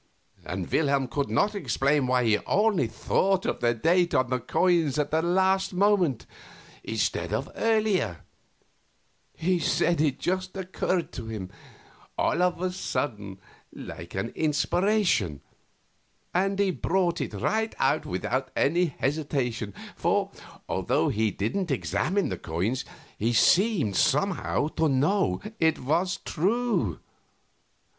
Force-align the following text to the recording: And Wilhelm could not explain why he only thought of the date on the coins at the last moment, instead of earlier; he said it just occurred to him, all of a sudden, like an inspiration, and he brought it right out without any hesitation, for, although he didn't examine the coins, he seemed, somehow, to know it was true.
And 0.47 0.65
Wilhelm 0.71 1.07
could 1.09 1.29
not 1.29 1.53
explain 1.53 2.07
why 2.07 2.23
he 2.23 2.39
only 2.47 2.87
thought 2.87 3.45
of 3.45 3.59
the 3.59 3.75
date 3.75 4.15
on 4.15 4.31
the 4.31 4.39
coins 4.39 4.97
at 4.97 5.11
the 5.11 5.21
last 5.21 5.73
moment, 5.75 6.25
instead 6.83 7.31
of 7.31 7.47
earlier; 7.53 8.21
he 9.35 9.59
said 9.59 10.01
it 10.01 10.17
just 10.19 10.57
occurred 10.57 11.11
to 11.11 11.27
him, 11.27 11.51
all 12.17 12.41
of 12.41 12.59
a 12.63 12.71
sudden, 12.71 13.37
like 13.71 14.15
an 14.15 14.29
inspiration, 14.29 15.39
and 16.33 16.57
he 16.57 16.71
brought 16.71 17.21
it 17.21 17.35
right 17.35 17.75
out 17.77 18.03
without 18.03 18.49
any 18.55 18.85
hesitation, 18.85 19.71
for, 19.95 20.31
although 20.67 21.09
he 21.09 21.29
didn't 21.29 21.69
examine 21.69 22.29
the 22.29 22.39
coins, 22.39 22.85
he 23.19 23.33
seemed, 23.33 23.95
somehow, 23.95 24.67
to 24.69 24.89
know 24.89 25.39
it 25.59 25.77
was 25.77 26.17
true. 26.25 26.97